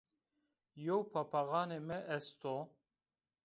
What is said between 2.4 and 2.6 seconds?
o